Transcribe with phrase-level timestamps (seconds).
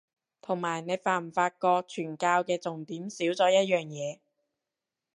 [0.41, 1.57] 同埋你發唔發覺
[1.87, 4.17] 傳教嘅重點少咗一樣嘢